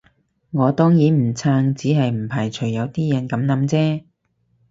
[0.49, 4.01] 我當然唔撐，只係唔排除有啲人噉諗啫